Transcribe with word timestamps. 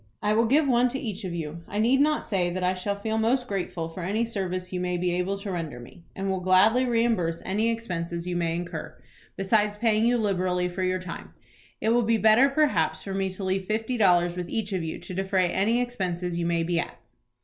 "I 0.19 0.33
will 0.33 0.47
give 0.47 0.67
one 0.67 0.87
to 0.87 0.99
each 0.99 1.23
of 1.25 1.35
you. 1.35 1.61
I 1.67 1.77
need 1.77 2.01
not 2.01 2.23
say 2.25 2.49
that 2.49 2.63
I 2.63 2.73
shall 2.73 2.95
feel 2.95 3.19
most 3.19 3.47
grateful 3.47 3.87
for 3.87 4.01
any 4.01 4.25
service 4.25 4.73
you 4.73 4.79
may 4.79 4.97
be 4.97 5.11
able 5.11 5.37
to 5.37 5.51
render 5.51 5.79
me, 5.79 6.01
and 6.15 6.27
will 6.27 6.39
gladly 6.39 6.87
reimburse 6.87 7.39
any 7.45 7.69
expenses 7.69 8.25
you 8.25 8.35
may 8.35 8.55
incur, 8.55 8.97
besides 9.37 9.77
paying 9.77 10.03
you 10.07 10.17
liberally 10.17 10.69
for 10.69 10.81
your 10.81 10.97
time. 10.97 11.35
It 11.79 11.89
will 11.89 12.01
be 12.01 12.17
better 12.17 12.49
perhaps 12.49 13.03
for 13.03 13.13
me 13.13 13.29
to 13.29 13.43
leave 13.43 13.67
fifty 13.67 13.95
dollars 13.95 14.35
with 14.35 14.49
each 14.49 14.73
of 14.73 14.83
you 14.83 14.97
to 14.97 15.13
defray 15.13 15.49
any 15.51 15.79
expenses 15.79 16.35
you 16.35 16.47
may 16.47 16.63
be 16.63 16.79
at." 16.79 16.97